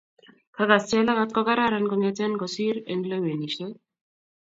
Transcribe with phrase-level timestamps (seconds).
[0.55, 3.75] kakas Jelagat ko kararan kongeten kosir eng lewenishiet